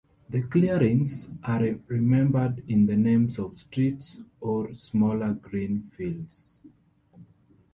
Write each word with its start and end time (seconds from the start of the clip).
The 0.31 0.41
clearings 0.41 1.29
are 1.43 1.61
remembered 1.85 2.63
in 2.67 2.87
the 2.87 2.95
names 2.95 3.37
of 3.37 3.55
streets 3.55 4.19
or 4.39 4.73
smaller 4.73 5.33
green 5.33 5.91
fields. 5.95 6.59